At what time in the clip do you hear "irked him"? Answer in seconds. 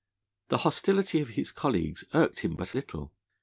2.15-2.55